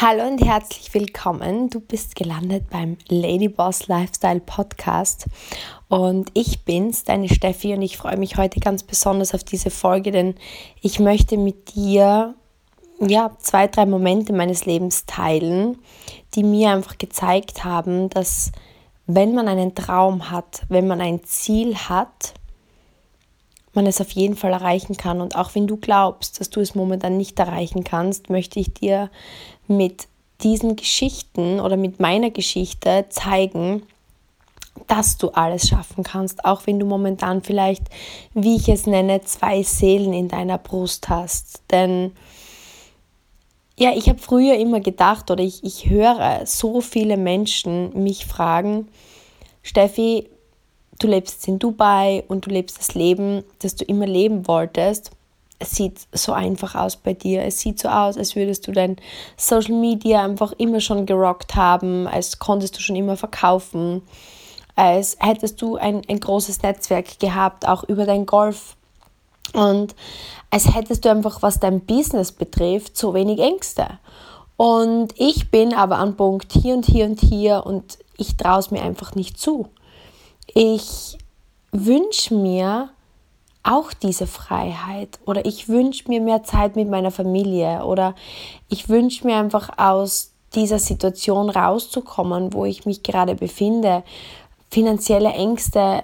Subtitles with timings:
[0.00, 1.70] Hallo und herzlich willkommen.
[1.70, 5.26] Du bist gelandet beim Ladyboss Lifestyle Podcast
[5.88, 10.12] und ich bin's, deine Steffi und ich freue mich heute ganz besonders auf diese Folge,
[10.12, 10.36] denn
[10.82, 12.36] ich möchte mit dir
[13.00, 15.78] ja, zwei, drei Momente meines Lebens teilen,
[16.36, 18.52] die mir einfach gezeigt haben, dass
[19.08, 22.34] wenn man einen Traum hat, wenn man ein Ziel hat,
[23.72, 25.20] man es auf jeden Fall erreichen kann.
[25.20, 29.10] Und auch wenn du glaubst, dass du es momentan nicht erreichen kannst, möchte ich dir
[29.68, 30.08] mit
[30.42, 33.82] diesen Geschichten oder mit meiner Geschichte zeigen,
[34.86, 37.84] dass du alles schaffen kannst, auch wenn du momentan vielleicht,
[38.34, 41.62] wie ich es nenne, zwei Seelen in deiner Brust hast.
[41.70, 42.12] Denn
[43.76, 48.88] ja, ich habe früher immer gedacht oder ich, ich höre so viele Menschen mich fragen,
[49.62, 50.28] Steffi,
[50.98, 55.10] du lebst in Dubai und du lebst das Leben, das du immer leben wolltest.
[55.58, 57.44] Es sieht so einfach aus bei dir.
[57.44, 58.96] Es sieht so aus, als würdest du dein
[59.36, 64.02] Social Media einfach immer schon gerockt haben, als konntest du schon immer verkaufen,
[64.76, 68.76] als hättest du ein, ein großes Netzwerk gehabt, auch über dein Golf.
[69.52, 69.94] Und
[70.50, 73.98] als hättest du einfach, was dein Business betrifft, so wenig Ängste.
[74.56, 78.70] Und ich bin aber an Punkt hier und hier und hier und ich traue es
[78.70, 79.68] mir einfach nicht zu.
[80.52, 81.16] Ich
[81.70, 82.90] wünsche mir
[83.62, 88.14] auch diese Freiheit oder ich wünsche mir mehr Zeit mit meiner Familie oder
[88.68, 94.02] ich wünsche mir einfach aus dieser Situation rauszukommen, wo ich mich gerade befinde.
[94.70, 96.02] Finanzielle Ängste.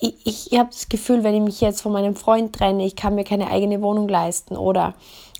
[0.00, 2.96] Ich, ich, ich habe das Gefühl, wenn ich mich jetzt von meinem Freund trenne, ich
[2.96, 4.94] kann mir keine eigene Wohnung leisten oder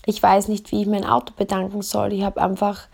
[0.07, 2.13] ich weiß nicht, wie ich mein Auto bedanken soll.
[2.13, 2.89] Ich habe einfach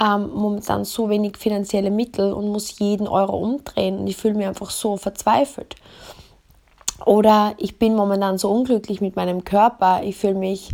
[0.00, 4.46] ähm, momentan so wenig finanzielle Mittel und muss jeden Euro umdrehen und ich fühle mich
[4.46, 5.76] einfach so verzweifelt.
[7.04, 10.70] Oder ich bin momentan so unglücklich mit meinem Körper, ich fühle mich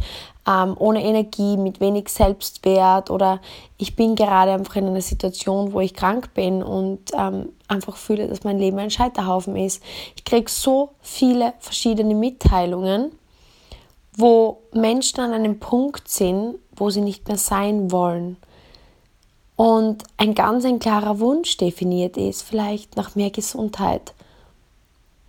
[0.46, 3.10] ähm, ohne Energie, mit wenig Selbstwert.
[3.10, 3.40] Oder
[3.78, 8.28] ich bin gerade einfach in einer Situation, wo ich krank bin und ähm, einfach fühle,
[8.28, 9.82] dass mein Leben ein Scheiterhaufen ist.
[10.16, 13.12] Ich kriege so viele verschiedene Mitteilungen,
[14.16, 18.36] wo Menschen an einem Punkt sind, wo sie nicht mehr sein wollen.
[19.56, 24.12] Und ein ganz ein klarer Wunsch definiert ist, vielleicht nach mehr Gesundheit,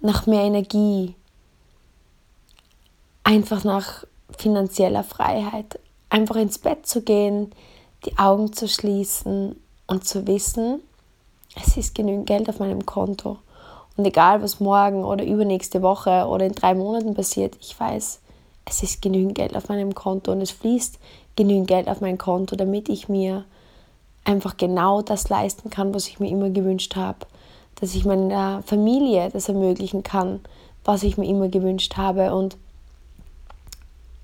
[0.05, 1.15] nach mehr Energie,
[3.23, 4.05] einfach nach
[4.37, 5.79] finanzieller Freiheit,
[6.09, 7.51] einfach ins Bett zu gehen,
[8.05, 9.55] die Augen zu schließen
[9.87, 10.81] und zu wissen,
[11.55, 13.37] es ist genügend Geld auf meinem Konto.
[13.97, 18.19] Und egal, was morgen oder übernächste Woche oder in drei Monaten passiert, ich weiß,
[18.65, 20.99] es ist genügend Geld auf meinem Konto und es fließt
[21.35, 23.45] genügend Geld auf mein Konto, damit ich mir
[24.25, 27.19] einfach genau das leisten kann, was ich mir immer gewünscht habe.
[27.75, 30.39] Dass ich meiner Familie das ermöglichen kann,
[30.83, 32.33] was ich mir immer gewünscht habe.
[32.33, 32.57] Und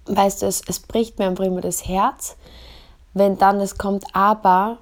[0.05, 2.37] weißt du, es, es bricht mir einfach immer das Herz,
[3.13, 4.77] wenn dann es kommt, aber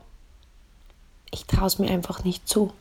[1.31, 2.71] ich traue es mir einfach nicht zu.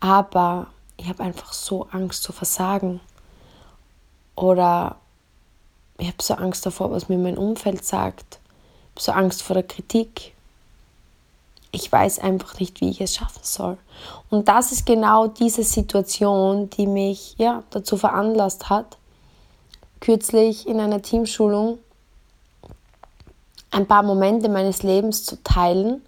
[0.00, 3.00] Aber ich habe einfach so Angst zu versagen.
[4.34, 4.96] Oder
[5.98, 8.38] ich habe so Angst davor, was mir mein Umfeld sagt.
[8.94, 10.34] Ich habe so Angst vor der Kritik
[11.72, 13.78] ich weiß einfach nicht, wie ich es schaffen soll.
[14.30, 18.98] Und das ist genau diese Situation, die mich ja, dazu veranlasst hat,
[20.00, 21.78] kürzlich in einer Teamschulung
[23.70, 26.02] ein paar Momente meines Lebens zu teilen,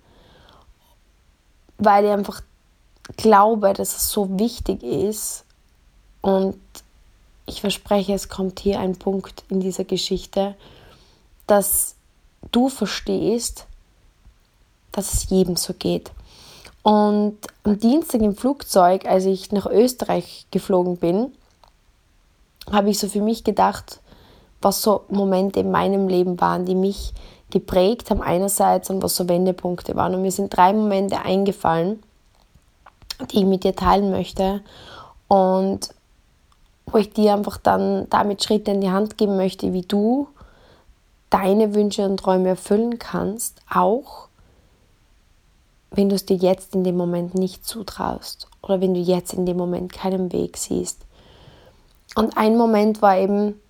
[1.79, 2.43] weil ich einfach
[3.17, 5.45] glaube, dass es so wichtig ist.
[6.21, 6.61] Und
[7.47, 10.55] ich verspreche, es kommt hier ein Punkt in dieser Geschichte,
[11.47, 11.97] dass
[12.53, 13.67] du verstehst,
[14.95, 16.11] dass es jedem so geht.
[16.83, 21.33] Und am Dienstag im Flugzeug, als ich nach Österreich geflogen bin,
[22.71, 24.01] habe ich so für mich gedacht,
[24.61, 27.13] was so Momente in meinem Leben waren, die mich
[27.51, 30.15] geprägt haben einerseits und was so Wendepunkte waren.
[30.15, 32.03] Und mir sind drei Momente eingefallen,
[33.31, 34.61] die ich mit dir teilen möchte
[35.29, 35.91] und
[36.87, 40.29] wo ich dir einfach dann damit Schritte in die Hand geben möchte, wie du
[41.31, 44.29] deine Wünsche und Träume erfüllen kannst, auch
[45.97, 49.47] wenn du es dir jetzt in dem Moment nicht zutraust oder wenn du jetzt in
[49.47, 51.01] dem Moment keinen Weg siehst.
[52.17, 53.61] Und ein Moment war eben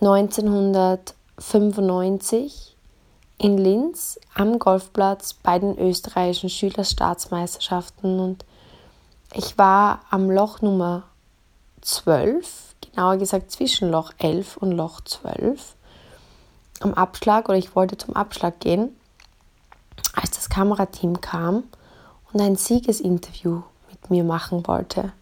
[0.00, 2.76] 1995
[3.38, 8.44] in Linz am Golfplatz bei den österreichischen Schülerstaatsmeisterschaften und
[9.34, 11.02] ich war am Loch Nummer
[11.82, 15.76] 12, genauer gesagt zwischen Loch 11 und Loch 12
[16.80, 18.97] am Abschlag oder ich wollte zum Abschlag gehen
[20.14, 21.64] als das Kamerateam kam
[22.32, 25.12] und ein Siegesinterview mit mir machen wollte.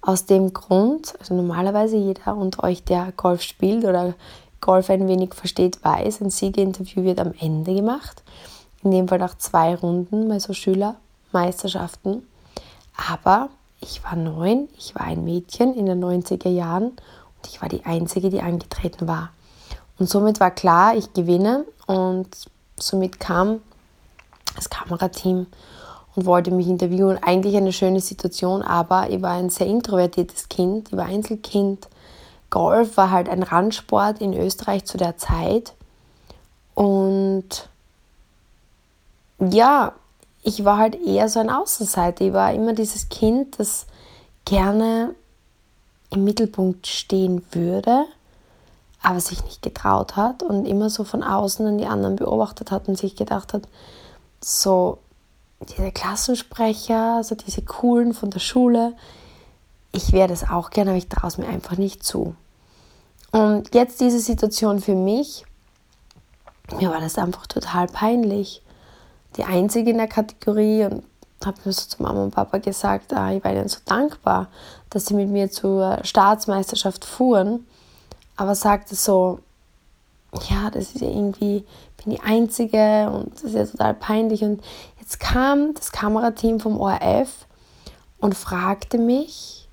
[0.00, 4.14] Aus dem Grund, also normalerweise jeder unter euch, der Golf spielt oder
[4.60, 8.22] Golf ein wenig versteht, weiß, ein Siegerinterview wird am Ende gemacht.
[8.82, 12.26] In dem Fall nach zwei Runden bei so Schülermeisterschaften.
[13.10, 13.50] Aber
[13.80, 17.84] ich war neun, ich war ein Mädchen in den 90er Jahren und ich war die
[17.84, 19.30] Einzige, die angetreten war.
[19.98, 22.28] Und somit war klar, ich gewinne und
[22.76, 23.60] somit kam
[24.58, 25.46] das Kamerateam
[26.14, 27.18] und wollte mich interviewen.
[27.22, 31.88] Eigentlich eine schöne Situation, aber ich war ein sehr introvertiertes Kind, ich war Einzelkind.
[32.50, 35.74] Golf war halt ein Randsport in Österreich zu der Zeit.
[36.74, 37.68] Und
[39.38, 39.92] ja,
[40.42, 42.24] ich war halt eher so ein Außenseiter.
[42.24, 43.86] Ich war immer dieses Kind, das
[44.44, 45.14] gerne
[46.10, 48.06] im Mittelpunkt stehen würde,
[49.02, 52.88] aber sich nicht getraut hat und immer so von außen an die anderen beobachtet hat
[52.88, 53.68] und sich gedacht hat,
[54.40, 54.98] so
[55.60, 58.94] diese Klassensprecher, also diese coolen von der Schule,
[59.92, 62.34] ich wäre das auch gerne, aber ich traue es mir einfach nicht zu.
[63.32, 65.44] Und jetzt diese Situation für mich,
[66.78, 68.62] mir war das einfach total peinlich.
[69.36, 71.04] Die einzige in der Kategorie und
[71.44, 74.48] habe mir so zu Mama und Papa gesagt, ah, ich war ihnen so dankbar,
[74.90, 77.66] dass sie mit mir zur Staatsmeisterschaft fuhren.
[78.36, 79.40] Aber sagte so,
[80.48, 81.64] ja, das ist ja irgendwie,
[81.96, 84.42] ich bin die Einzige und das ist ja total peinlich.
[84.42, 84.62] Und
[85.00, 87.46] jetzt kam das Kamerateam vom ORF
[88.18, 89.68] und fragte mich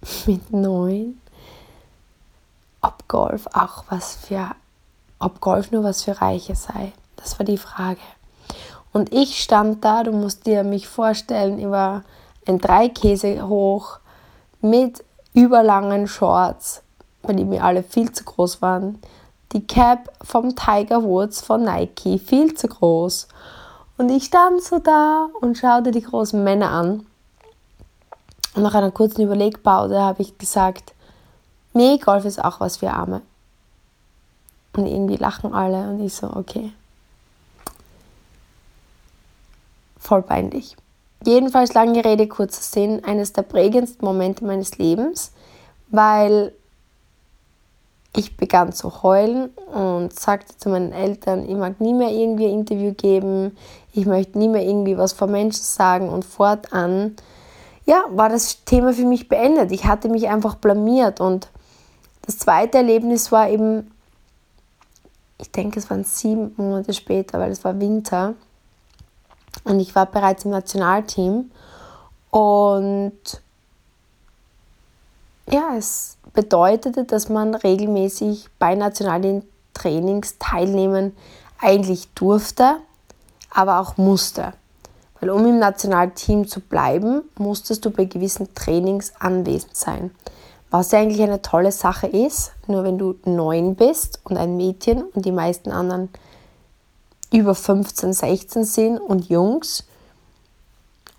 [0.26, 1.20] mit neun,
[2.80, 4.50] ob Golf auch was für,
[5.18, 6.92] ob Golf nur was für Reiche sei.
[7.16, 8.00] Das war die Frage.
[8.92, 12.04] Und ich stand da, du musst dir mich vorstellen, war
[12.46, 13.98] ein Dreikäse hoch
[14.60, 15.04] mit
[15.34, 16.82] überlangen Shorts,
[17.22, 18.98] weil die mir alle viel zu groß waren.
[19.52, 23.28] Die Cap vom Tiger Woods von Nike, viel zu groß.
[23.96, 27.06] Und ich stand so da und schaute die großen Männer an.
[28.54, 30.92] Und nach einer kurzen Überlegpause habe ich gesagt,
[31.72, 33.22] nee, Golf ist auch was für Arme.
[34.76, 36.72] Und irgendwie lachen alle und ich so, okay.
[39.98, 40.76] Voll peinlich.
[41.24, 45.32] Jedenfalls lange Rede, kurzer Sinn, eines der prägendsten Momente meines Lebens,
[45.88, 46.52] weil
[48.16, 52.60] ich begann zu heulen und sagte zu meinen Eltern, ich mag nie mehr irgendwie ein
[52.60, 53.56] Interview geben,
[53.92, 57.16] ich möchte nie mehr irgendwie was vor Menschen sagen und fortan,
[57.84, 59.72] ja, war das Thema für mich beendet.
[59.72, 61.48] Ich hatte mich einfach blamiert und
[62.22, 63.90] das zweite Erlebnis war eben,
[65.38, 68.34] ich denke, es waren sieben Monate später, weil es war Winter
[69.64, 71.50] und ich war bereits im Nationalteam
[72.30, 73.18] und
[75.50, 79.42] ja, es bedeutete, dass man regelmäßig bei nationalen
[79.74, 81.16] Trainings teilnehmen
[81.60, 82.76] eigentlich durfte,
[83.50, 84.52] aber auch musste.
[85.20, 90.10] Weil um im Nationalteam zu bleiben, musstest du bei gewissen Trainings anwesend sein.
[90.70, 95.02] Was ja eigentlich eine tolle Sache ist, nur wenn du neun bist und ein Mädchen
[95.02, 96.10] und die meisten anderen
[97.32, 99.84] über 15, 16 sind und Jungs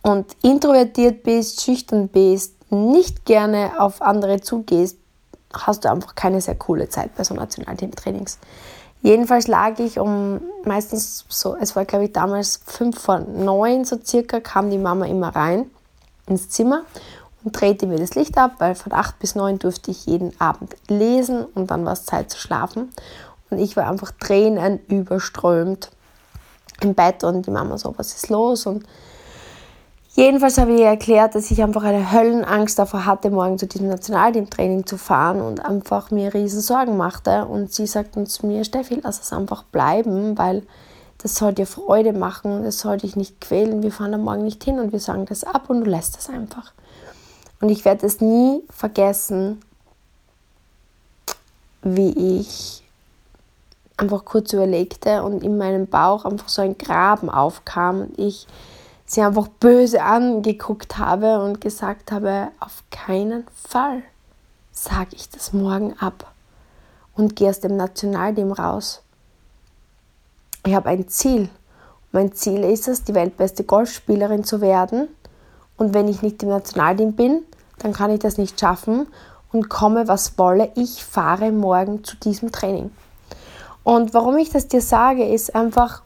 [0.02, 4.98] und introvertiert bist, schüchtern bist, nicht gerne auf andere zugehst,
[5.54, 8.38] hast du einfach keine sehr coole Zeit bei so Nationalteam-Trainings.
[9.02, 13.98] Jedenfalls lag ich um meistens so, es war glaube ich damals fünf vor neun so
[14.04, 15.70] circa, kam die Mama immer rein
[16.28, 16.84] ins Zimmer
[17.44, 20.76] und drehte mir das Licht ab, weil von acht bis neun durfte ich jeden Abend
[20.90, 22.92] lesen und dann war es Zeit zu schlafen.
[23.50, 25.90] Und ich war einfach Tränen überströmt
[26.82, 28.66] im Bett und die Mama so, was ist los?
[28.66, 28.86] Und
[30.20, 33.88] Jedenfalls habe ich ihr erklärt, dass ich einfach eine Höllenangst davor hatte, morgen zu diesem
[33.88, 37.46] Nationalteamtraining zu fahren und einfach mir riesen Sorgen machte.
[37.46, 40.64] Und sie sagt dann zu mir, Steffi, lass es einfach bleiben, weil
[41.20, 43.82] das soll dir Freude machen es soll dich nicht quälen.
[43.82, 46.28] Wir fahren da morgen nicht hin und wir sagen das ab und du lässt es
[46.28, 46.74] einfach.
[47.62, 49.62] Und ich werde es nie vergessen,
[51.82, 52.84] wie ich
[53.96, 58.48] einfach kurz überlegte und in meinem Bauch einfach so ein Graben aufkam und ich
[59.10, 64.04] sie einfach böse angeguckt habe und gesagt habe, auf keinen Fall
[64.72, 66.32] sage ich das morgen ab
[67.16, 69.02] und gehe aus dem Nationalteam raus.
[70.64, 71.50] Ich habe ein Ziel.
[72.12, 75.08] Mein Ziel ist es, die weltbeste Golfspielerin zu werden.
[75.76, 77.42] Und wenn ich nicht im Nationalteam bin,
[77.80, 79.08] dann kann ich das nicht schaffen
[79.52, 80.72] und komme, was wolle.
[80.76, 82.92] Ich fahre morgen zu diesem Training.
[83.84, 86.04] Und warum ich das dir sage, ist einfach,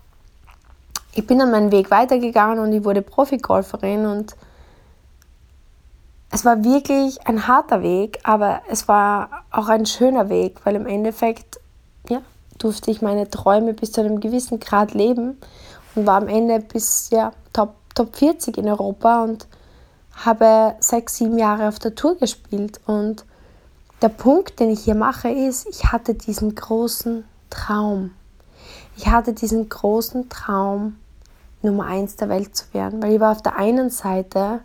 [1.16, 4.36] ich bin dann meinen Weg weitergegangen und ich wurde Profigolferin und
[6.32, 10.88] es war wirklich ein harter Weg, aber es war auch ein schöner Weg, weil im
[10.88, 11.60] Endeffekt
[12.10, 12.22] ja,
[12.58, 15.38] durfte ich meine Träume bis zu einem gewissen Grad leben
[15.94, 19.48] und war am Ende bis ja, Top, Top 40 in Europa und
[20.26, 23.26] habe sechs, sieben Jahre auf der Tour gespielt und
[24.02, 28.12] der Punkt, den ich hier mache, ist, ich hatte diesen großen Traum.
[28.98, 30.98] Ich hatte diesen großen Traum,
[31.64, 34.62] Nummer eins der Welt zu werden, weil ich war auf der einen Seite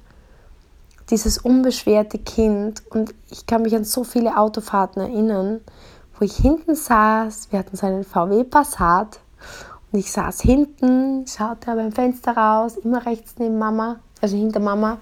[1.11, 5.61] dieses unbeschwerte Kind und ich kann mich an so viele Autofahrten erinnern,
[6.19, 9.21] wo ich hinten saß, wir hatten so einen VW Passat
[9.91, 14.99] und ich saß hinten, schaute beim Fenster raus, immer rechts neben Mama, also hinter Mama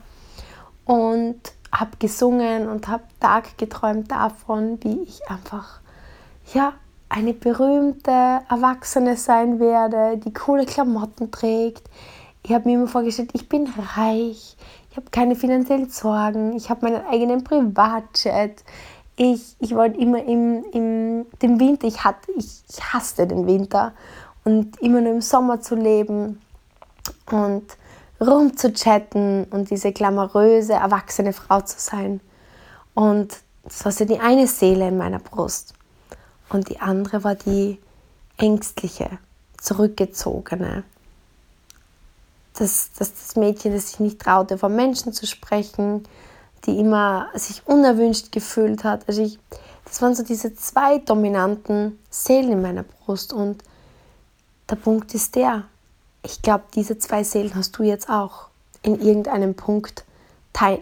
[0.85, 1.41] und
[1.73, 5.81] habe gesungen und habe Tag geträumt davon, wie ich einfach
[6.55, 6.73] ja
[7.09, 11.83] eine berühmte Erwachsene sein werde, die coole Klamotten trägt.
[12.43, 14.57] Ich habe mir immer vorgestellt, ich bin reich,
[14.91, 18.65] ich habe keine finanziellen Sorgen, ich habe meinen eigenen Privatjet.
[19.17, 23.93] Ich, ich wollte immer im, im dem Winter, ich, hatte, ich, ich hasste den Winter
[24.45, 26.41] und immer nur im Sommer zu leben
[27.31, 27.65] und
[28.21, 32.21] rumzuchatten und diese glamouröse, erwachsene Frau zu sein.
[32.95, 35.75] Und das war so die eine Seele in meiner Brust.
[36.49, 37.79] Und die andere war die
[38.37, 39.19] ängstliche,
[39.59, 40.85] zurückgezogene.
[42.55, 46.05] Das, das, das Mädchen, das sich nicht traute, vor Menschen zu sprechen,
[46.65, 49.07] die immer sich unerwünscht gefühlt hat.
[49.09, 49.39] Also ich,
[49.85, 53.33] das waren so diese zwei dominanten Seelen in meiner Brust.
[53.33, 53.63] Und
[54.71, 55.65] der Punkt ist der,
[56.23, 58.49] ich glaube, diese zwei Seelen hast du jetzt auch
[58.83, 60.05] in irgendeinem Punkt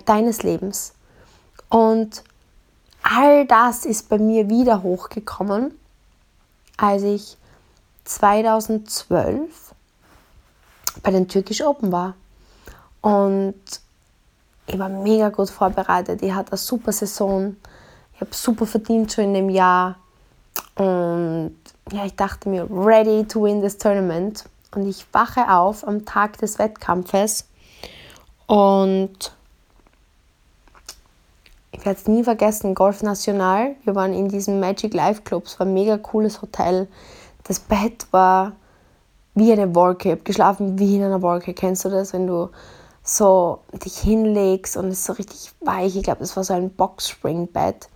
[0.06, 0.92] deines Lebens.
[1.68, 2.22] Und
[3.04, 5.78] all das ist bei mir wieder hochgekommen,
[6.76, 7.36] als ich
[8.04, 9.74] 2012
[11.02, 12.14] bei den Türkisch Open war.
[13.02, 13.54] Und
[14.66, 16.22] ich war mega gut vorbereitet.
[16.22, 17.56] Ich hatte eine super Saison.
[18.14, 19.96] Ich habe super verdient schon in dem Jahr.
[20.76, 21.56] Und
[21.92, 24.44] ja, ich dachte mir, ready to win this tournament.
[24.74, 27.46] Und ich wache auf am Tag des Wettkampfes
[28.46, 29.32] und
[31.84, 33.76] ich werde es nie vergessen, Golf National.
[33.84, 35.44] Wir waren in diesem Magic Life Club.
[35.44, 36.88] Es war ein mega cooles Hotel.
[37.42, 38.52] Das Bett war
[39.34, 40.08] wie eine Wolke.
[40.08, 41.52] Ich habe geschlafen wie in einer Wolke.
[41.52, 42.48] Kennst du das, wenn du
[43.02, 45.94] so dich hinlegst und es ist so richtig weich?
[45.94, 47.90] Ich glaube, das war so ein Boxspringbett.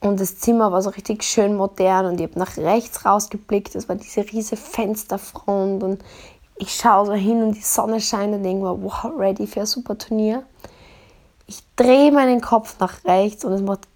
[0.00, 3.74] Und das Zimmer war so richtig schön modern und ich habe nach rechts rausgeblickt.
[3.74, 6.02] Das war diese riesige Fensterfront und
[6.56, 9.66] ich schaue so hin und die Sonne scheint und denke mir, wow, ready für ein
[9.66, 10.42] super Turnier.
[11.50, 13.88] Ich drehe meinen Kopf nach rechts und es macht.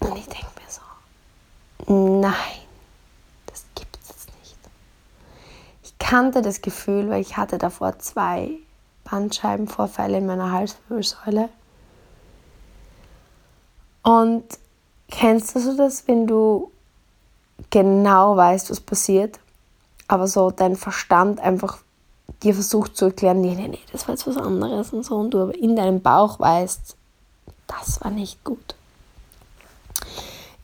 [0.00, 2.32] Und ich denke mir so, nein,
[3.46, 4.58] das gibt es nicht.
[5.84, 8.58] Ich kannte das Gefühl, weil ich hatte davor zwei
[9.04, 11.48] Bandscheibenvorfälle in meiner Halswirbelsäule.
[14.02, 14.44] Und
[15.08, 16.72] kennst du das, wenn du
[17.70, 19.38] genau weißt, was passiert,
[20.08, 21.83] aber so dein Verstand einfach
[22.44, 25.30] dir versucht zu erklären, nee, nee, nee, das war jetzt was anderes und so, und
[25.30, 26.96] du aber in deinem Bauch weißt,
[27.66, 28.74] das war nicht gut.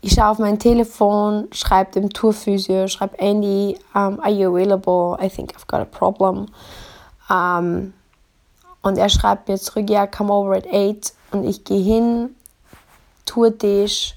[0.03, 5.19] Ich schaue auf mein Telefon, schreibe dem Tourphysio, schreibe Andy, um, are you available?
[5.23, 6.47] I think I've got a problem.
[7.29, 7.93] Um,
[8.83, 11.13] und er schreibt mir zurück, ja, come over at 8.
[11.33, 12.35] Und ich gehe hin,
[13.27, 14.17] Tourtisch.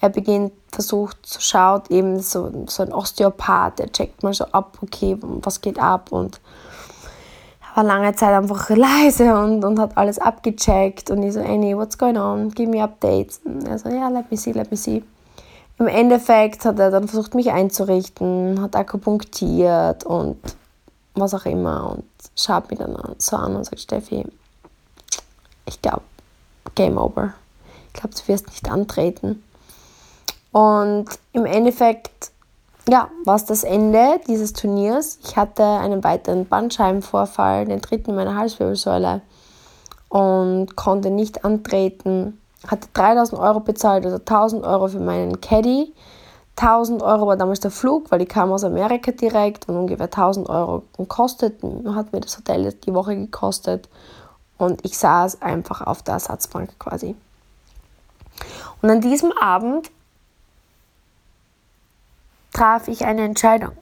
[0.00, 4.78] Er beginnt, versucht zu schauen, eben so, so ein Osteopath, der checkt mal so ab,
[4.80, 6.40] okay, was geht ab und
[7.80, 11.10] war lange Zeit einfach leise und, und hat alles abgecheckt.
[11.10, 12.50] Und ich so, Annie, what's going on?
[12.50, 13.40] Give me updates.
[13.44, 15.02] Und er so, ja, let me see, let me see.
[15.78, 20.36] Im Endeffekt hat er dann versucht, mich einzurichten, hat akupunktiert und
[21.14, 21.92] was auch immer.
[21.92, 22.04] Und
[22.36, 24.26] schaut mich dann so an und sagt, Steffi,
[25.64, 26.02] ich glaube,
[26.74, 27.32] Game over.
[27.86, 29.42] Ich glaube, du wirst nicht antreten.
[30.52, 32.30] Und im Endeffekt
[32.88, 35.18] ja, war es das Ende dieses Turniers.
[35.24, 39.20] Ich hatte einen weiteren Bandscheibenvorfall, den dritten meiner Halswirbelsäule
[40.08, 42.40] und konnte nicht antreten.
[42.66, 45.92] Hatte 3000 Euro bezahlt, also 1000 Euro für meinen Caddy.
[46.56, 50.48] 1000 Euro war damals der Flug, weil ich kam aus Amerika direkt und ungefähr 1000
[50.50, 51.62] Euro kostet,
[51.94, 53.88] hat mir das Hotel die Woche gekostet.
[54.58, 57.16] Und ich saß einfach auf der Ersatzbank quasi.
[58.82, 59.90] Und an diesem Abend
[62.52, 63.72] traf ich eine Entscheidung.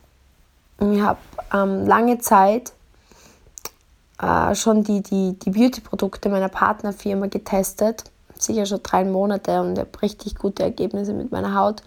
[0.80, 1.18] Ich habe
[1.52, 2.72] ähm, lange Zeit
[4.20, 8.04] äh, schon die, die, die Beauty-Produkte meiner Partnerfirma getestet,
[8.38, 11.82] sicher schon drei Monate und habe richtig gute Ergebnisse mit meiner Haut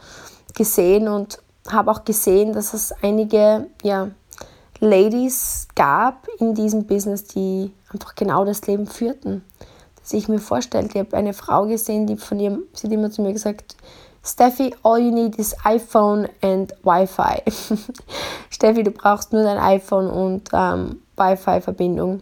[0.56, 4.10] gesehen und habe auch gesehen, dass es einige ja,
[4.80, 9.44] Ladies gab in diesem Business, die einfach genau das Leben führten,
[10.02, 10.98] das ich mir vorstellte.
[10.98, 13.76] Ich habe eine Frau gesehen, die von ihrem, sie hat immer zu mir gesagt,
[14.24, 17.42] Steffi, all you need is iPhone and Wi-Fi.
[18.50, 22.22] Steffi, du brauchst nur dein iPhone und ähm, Wi-Fi-Verbindung.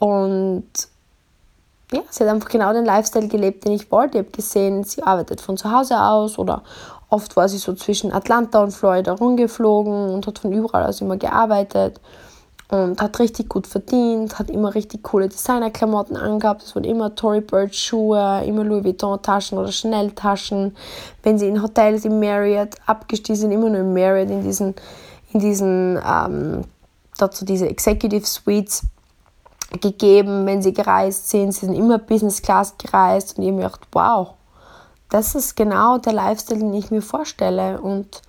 [0.00, 0.64] Und
[1.92, 4.18] ja, sie hat einfach genau den Lifestyle gelebt, den ich wollte.
[4.18, 6.62] Ich habe gesehen, sie arbeitet von zu Hause aus oder
[7.10, 11.16] oft war sie so zwischen Atlanta und Florida rumgeflogen und hat von überall aus immer
[11.16, 12.00] gearbeitet
[12.68, 16.62] und hat richtig gut verdient, hat immer richtig coole Designerklamotten angehabt.
[16.62, 20.74] Es waren immer Tory Burch Schuhe, immer Louis Vuitton Taschen oder Chanel Taschen.
[21.22, 24.74] Wenn sie in Hotels im Marriott abgestiegen sind, immer nur im Marriott in diesen,
[25.32, 26.64] in diesen ähm,
[27.18, 28.82] dazu diese Executive Suites
[29.80, 31.52] gegeben, wenn sie gereist sind.
[31.52, 34.34] Sie sind immer Business Class gereist und ich habe mir gedacht, wow,
[35.10, 37.80] das ist genau der Lifestyle, den ich mir vorstelle.
[37.80, 38.22] Und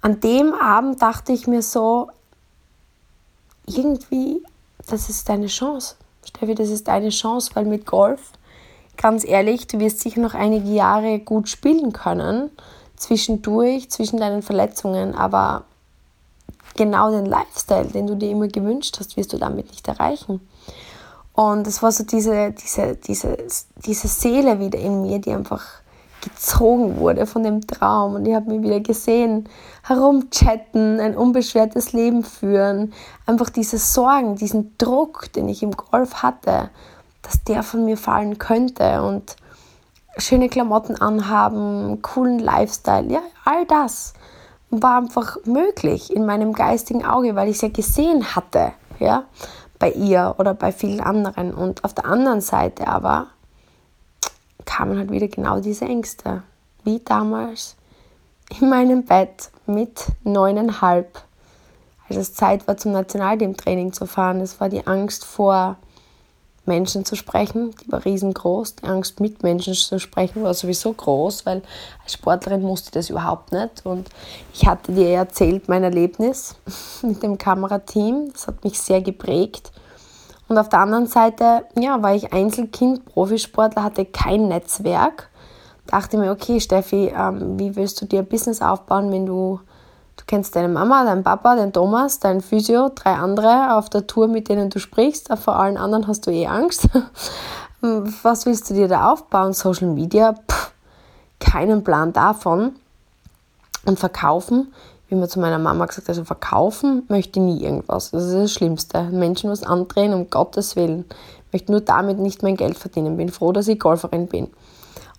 [0.00, 2.10] an dem Abend dachte ich mir so,
[3.68, 4.42] irgendwie,
[4.86, 5.96] das ist deine Chance.
[6.24, 8.32] Steffi, das ist deine Chance, weil mit Golf,
[8.96, 12.50] ganz ehrlich, du wirst sicher noch einige Jahre gut spielen können,
[12.96, 15.64] zwischendurch, zwischen deinen Verletzungen, aber
[16.76, 20.40] genau den Lifestyle, den du dir immer gewünscht hast, wirst du damit nicht erreichen.
[21.32, 23.38] Und es war so diese, diese, diese,
[23.84, 25.64] diese Seele wieder in mir, die einfach
[26.28, 28.14] gezogen wurde von dem Traum.
[28.14, 29.48] Und ich habe mich wieder gesehen,
[29.82, 32.92] herumchatten, ein unbeschwertes Leben führen.
[33.26, 36.70] Einfach diese Sorgen, diesen Druck, den ich im Golf hatte,
[37.22, 39.02] dass der von mir fallen könnte.
[39.02, 39.36] Und
[40.18, 44.14] schöne Klamotten anhaben, coolen Lifestyle, ja, all das
[44.70, 49.24] war einfach möglich in meinem geistigen Auge, weil ich es ja gesehen hatte, ja,
[49.78, 51.54] bei ihr oder bei vielen anderen.
[51.54, 53.28] Und auf der anderen Seite aber
[54.68, 56.42] kamen halt wieder genau diese Ängste,
[56.84, 57.74] wie damals
[58.60, 61.22] in meinem Bett mit neuneinhalb,
[62.08, 64.40] als es Zeit war, zum Nationalteamtraining zu fahren.
[64.40, 65.76] Das war die Angst vor
[66.66, 68.76] Menschen zu sprechen, die war riesengroß.
[68.76, 71.62] Die Angst, mit Menschen zu sprechen, war sowieso groß, weil
[72.04, 73.86] als Sportlerin musste ich das überhaupt nicht.
[73.86, 74.10] Und
[74.52, 76.56] ich hatte dir erzählt mein Erlebnis
[77.02, 78.30] mit dem Kamerateam.
[78.32, 79.72] Das hat mich sehr geprägt.
[80.48, 85.28] Und auf der anderen Seite, ja, war ich Einzelkind, Profisportler, hatte kein Netzwerk.
[85.86, 89.60] Dachte mir, okay, Steffi, ähm, wie willst du dir ein Business aufbauen, wenn du
[90.18, 94.26] Du kennst deine Mama, deinen Papa, den Thomas, deinen Physio, drei andere auf der Tour,
[94.26, 95.28] mit denen du sprichst.
[95.38, 96.88] Vor allen anderen hast du eh Angst.
[97.80, 99.52] Was willst du dir da aufbauen?
[99.52, 100.34] Social Media?
[100.34, 100.72] Pff,
[101.38, 102.74] keinen Plan davon.
[103.86, 104.74] Und verkaufen,
[105.08, 108.10] wie man zu meiner Mama gesagt hat, also verkaufen möchte ich nie irgendwas.
[108.10, 109.04] Das ist das Schlimmste.
[109.04, 111.06] Menschen was andrehen, um Gottes Willen.
[111.46, 113.16] Ich möchte nur damit nicht mein Geld verdienen.
[113.16, 114.48] Bin froh, dass ich Golferin bin.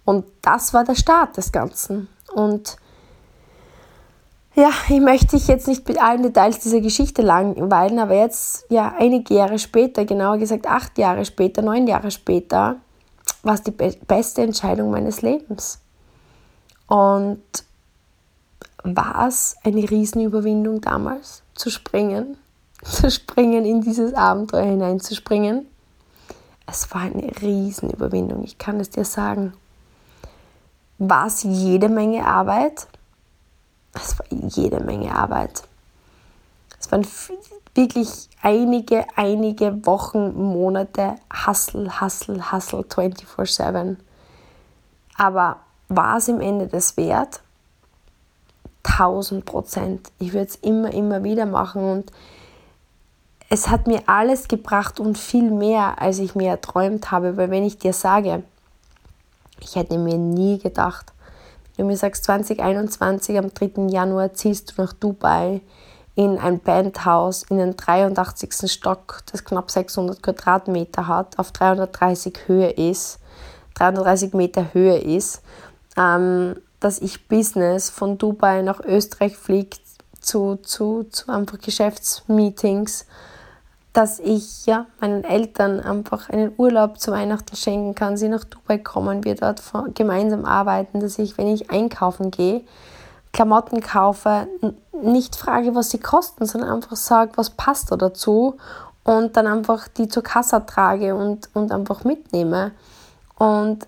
[0.06, 2.08] Und das war der Start des Ganzen.
[2.34, 2.78] Und
[4.56, 8.94] ja, ich möchte dich jetzt nicht mit allen Details dieser Geschichte langweilen, aber jetzt, ja,
[8.98, 12.78] einige Jahre später, genauer gesagt acht Jahre später, neun Jahre später,
[13.44, 15.80] war es die be beste Entscheidung meines Lebens.
[16.88, 17.42] Und
[18.84, 22.38] war es eine Riesenüberwindung damals, zu springen,
[22.84, 25.68] zu springen, in dieses Abenteuer hineinzuspringen?
[26.66, 29.54] Es war eine Riesenüberwindung, ich kann es dir sagen.
[31.00, 32.88] War es jede Menge Arbeit?
[33.94, 35.64] es war jede Menge Arbeit.
[36.80, 37.06] Es waren
[37.76, 43.98] wirklich einige, einige Wochen, Monate Hustle, Hustle, Hustle 24-7.
[45.18, 45.58] Aber
[45.90, 47.42] war es im Ende das wert?
[48.90, 50.12] 1000 Prozent.
[50.20, 52.12] Ich würde es immer, immer wieder machen und
[53.50, 57.64] es hat mir alles gebracht und viel mehr, als ich mir erträumt habe, weil wenn
[57.64, 58.44] ich dir sage,
[59.60, 61.14] ich hätte mir nie gedacht,
[61.76, 63.88] wenn du mir sagst, 2021 am 3.
[63.90, 65.62] Januar ziehst du nach Dubai
[66.16, 68.70] in ein Bandhaus in den 83.
[68.72, 73.20] Stock, das knapp 600 Quadratmeter hat, auf 330 Höhe ist,
[73.76, 75.42] 330 Meter Höhe ist,
[75.98, 79.82] ähm, dass ich Business von Dubai nach Österreich fliegt
[80.20, 83.06] zu, zu, zu einfach Geschäftsmeetings
[83.94, 88.78] dass ich ja meinen Eltern einfach einen Urlaub zu Weihnachten schenken kann, sie nach Dubai
[88.78, 89.62] kommen, wir dort
[89.96, 92.62] gemeinsam arbeiten, dass ich, wenn ich einkaufen gehe,
[93.34, 94.48] Klamotten kaufe,
[95.02, 98.58] nicht frage, was sie kosten, sondern einfach sage, was passt da dazu
[99.04, 102.72] und dann einfach die zur Kasse trage und, und einfach mitnehme.
[103.38, 103.88] Und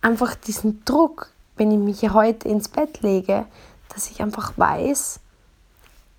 [0.00, 3.46] einfach diesen Druck, wenn ich mich heute ins Bett lege,
[3.92, 5.20] dass ich einfach weiß,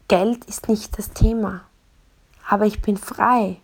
[0.07, 1.61] Geld ist nicht das Thema
[2.47, 3.57] aber ich bin frei.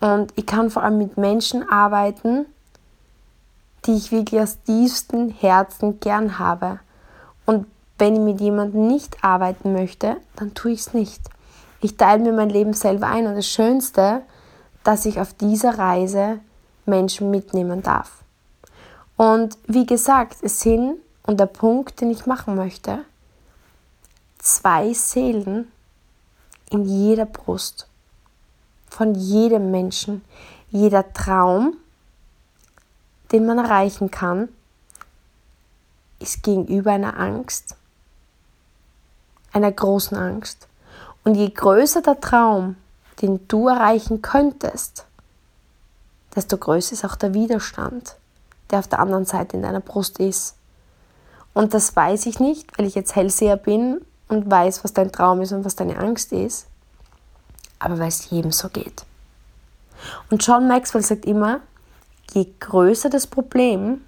[0.00, 2.46] Und ich kann vor allem mit Menschen arbeiten,
[3.84, 6.80] die ich wirklich aus tiefstem Herzen gern habe.
[7.44, 7.66] Und
[7.98, 11.20] wenn ich mit jemandem nicht arbeiten möchte, dann tue ich es nicht.
[11.82, 14.22] Ich teile mir mein Leben selber ein und das Schönste,
[14.84, 16.40] dass ich auf dieser Reise
[16.86, 18.19] Menschen mitnehmen darf.
[19.20, 23.04] Und wie gesagt, es sind, und der Punkt, den ich machen möchte,
[24.38, 25.70] zwei Seelen
[26.70, 27.86] in jeder Brust
[28.88, 30.24] von jedem Menschen.
[30.70, 31.76] Jeder Traum
[33.32, 34.48] den man erreichen kann,
[36.18, 37.76] ist gegenüber einer Angst,
[39.52, 40.66] einer großen Angst.
[41.24, 42.76] Und je größer der Traum,
[43.22, 45.06] den du erreichen könntest,
[46.34, 48.16] desto größer ist auch der Widerstand,
[48.70, 50.56] der auf der anderen Seite in deiner Brust ist.
[51.52, 55.40] Und das weiß ich nicht, weil ich jetzt Hellseher bin und weiß, was dein Traum
[55.40, 56.66] ist und was deine Angst ist,
[57.78, 59.04] aber weil es jedem so geht.
[60.30, 61.60] Und John Maxwell sagt immer,
[62.32, 64.04] je größer das Problem,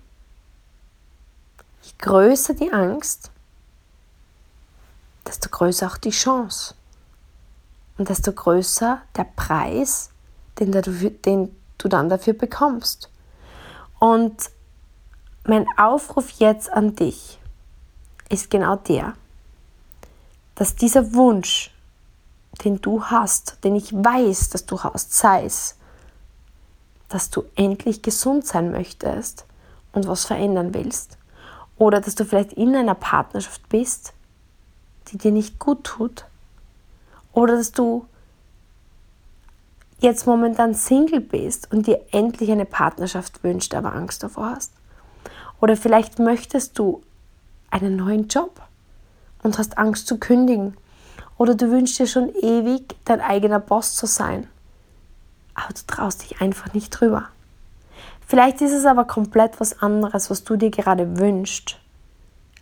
[1.83, 3.31] je größer die Angst,
[5.27, 6.75] desto größer auch die Chance.
[7.98, 10.11] Und desto größer der Preis,
[10.59, 13.11] den du, den du dann dafür bekommst.
[14.02, 14.50] Und
[15.44, 17.38] mein Aufruf jetzt an dich
[18.28, 19.14] ist genau der,
[20.56, 21.70] dass dieser Wunsch,
[22.64, 25.76] den du hast, den ich weiß, dass du hast, sei es,
[27.10, 29.46] dass du endlich gesund sein möchtest
[29.92, 31.16] und was verändern willst.
[31.76, 34.14] Oder dass du vielleicht in einer Partnerschaft bist,
[35.12, 36.24] die dir nicht gut tut.
[37.32, 38.08] Oder dass du
[40.02, 44.72] jetzt momentan Single bist und dir endlich eine Partnerschaft wünscht, aber Angst davor hast.
[45.60, 47.02] Oder vielleicht möchtest du
[47.70, 48.60] einen neuen Job
[49.42, 50.76] und hast Angst zu kündigen.
[51.38, 54.48] Oder du wünschst dir schon ewig, dein eigener Boss zu sein.
[55.54, 57.28] Aber du traust dich einfach nicht drüber.
[58.26, 61.78] Vielleicht ist es aber komplett was anderes, was du dir gerade wünschst,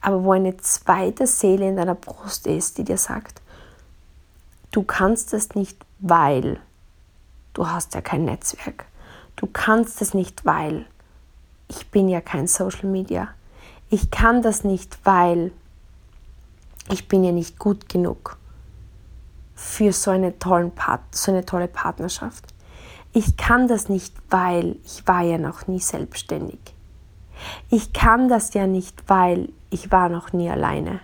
[0.00, 3.40] aber wo eine zweite Seele in deiner Brust ist, die dir sagt,
[4.72, 6.59] du kannst es nicht, weil
[7.55, 8.87] du hast ja kein Netzwerk.
[9.37, 10.87] Du kannst es nicht, weil
[11.69, 13.29] ich bin ja kein Social Media.
[13.89, 15.53] Ich kann das nicht, weil
[16.91, 18.37] ich bin ja nicht gut genug
[19.55, 22.45] für so eine, tollen Part so eine tolle Partnerschaft.
[23.13, 26.61] Ich kann das nicht, weil ich war ja noch nie selbstständig.
[27.69, 31.01] Ich kann das ja nicht, weil ich war noch nie alleine.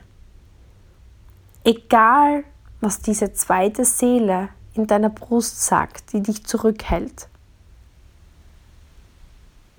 [1.64, 2.44] Egal,
[2.80, 7.28] was diese zweite Seele in deiner Brust sagt, die dich zurückhält.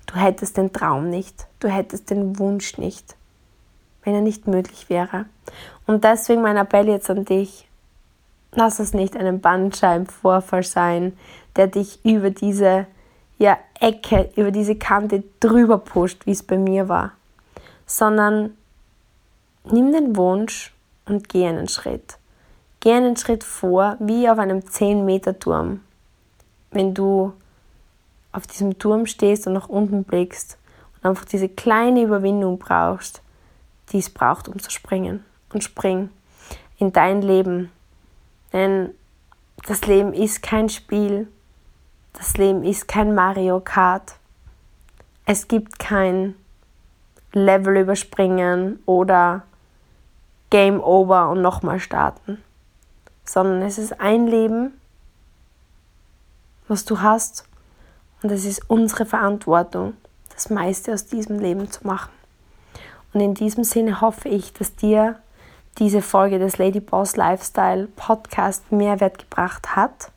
[0.08, 3.16] Du hättest den Traum nicht, du hättest den Wunsch nicht,
[4.04, 5.26] wenn er nicht möglich wäre.
[5.86, 7.68] Und deswegen mein Appell jetzt an dich,
[8.54, 11.18] lass es nicht einen Bandscheibenvorfall sein,
[11.56, 12.88] der dich über diese
[13.38, 17.12] ja, Ecke, über diese Kante drüber pusht, wie es bei mir war,
[17.86, 18.56] sondern
[19.66, 20.74] nimm den Wunsch
[21.06, 22.18] und geh einen Schritt.
[22.88, 25.82] Geh einen Schritt vor, wie auf einem 10-Meter-Turm.
[26.72, 27.34] Wenn du
[28.32, 30.58] auf diesem Turm stehst und nach unten blickst
[30.96, 33.22] und einfach diese kleine Überwindung brauchst,
[33.92, 35.26] die es braucht, um zu springen.
[35.52, 36.12] Und spring
[36.78, 37.74] in dein Leben.
[38.54, 38.92] Denn
[39.68, 41.28] das Leben ist kein Spiel.
[42.14, 44.16] Das Leben ist kein Mario Kart.
[45.26, 46.36] Es gibt kein
[47.34, 49.44] Level überspringen oder
[50.50, 52.42] Game Over und nochmal starten
[53.28, 54.80] sondern es ist ein Leben,
[56.68, 57.46] was du hast
[58.22, 59.94] und es ist unsere Verantwortung,
[60.34, 62.12] das meiste aus diesem Leben zu machen.
[63.14, 65.20] Und in diesem Sinne hoffe ich, dass dir
[65.78, 70.12] diese Folge des Lady Boss Lifestyle Podcast Mehrwert gebracht hat.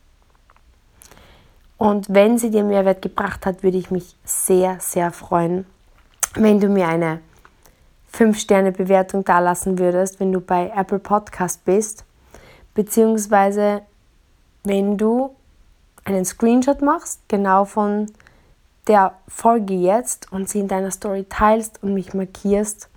[1.77, 5.67] Und wenn sie dir Mehrwert gebracht hat, würde ich mich sehr, sehr freuen,
[6.35, 7.21] wenn du mir eine
[8.15, 12.05] 5-Sterne-Bewertung dalassen würdest, wenn du bei Apple Podcast bist
[12.81, 13.83] beziehungsweise
[14.65, 15.35] wenn du
[16.07, 18.07] einen Screenshot machst, genau von
[18.87, 22.89] der Folge jetzt und sie in deiner Story teilst und mich markierst.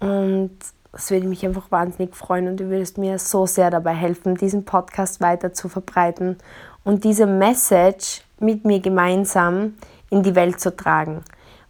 [0.00, 0.56] Und
[0.92, 4.64] das würde mich einfach wahnsinnig freuen und du würdest mir so sehr dabei helfen, diesen
[4.64, 6.38] Podcast weiter zu verbreiten
[6.84, 9.74] und diese Message mit mir gemeinsam
[10.08, 11.22] in die Welt zu tragen.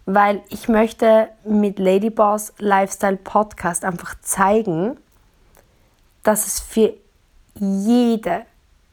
[0.05, 4.95] Weil ich möchte mit Ladyboss Lifestyle Podcast einfach zeigen,
[6.25, 6.93] dass es für
[7.53, 8.45] jede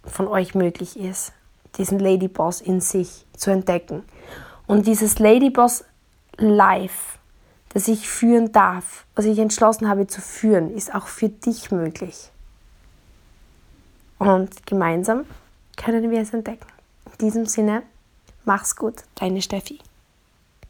[0.05, 1.33] von euch möglich ist,
[1.77, 4.05] diesen Ladyboss in sich zu entdecken.
[4.67, 5.85] Und dieses Ladyboss
[6.37, 7.19] Life,
[7.71, 12.31] das ich führen darf, was ich entschlossen habe zu führen, ist auch für dich möglich.
[14.19, 15.25] Und gemeinsam
[15.77, 16.67] können wir es entdecken.
[17.07, 17.83] In diesem Sinne,
[18.45, 19.79] mach's gut, deine Steffi.